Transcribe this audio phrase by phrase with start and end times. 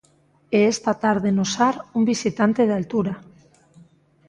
[0.57, 3.13] E esta tarde no Sar un visitante de altura.